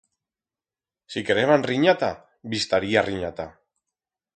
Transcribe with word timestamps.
Si 1.15 1.23
quereban 1.29 1.67
rinyata, 1.73 2.13
bi'staría 2.55 3.09
rinyata. 3.13 3.51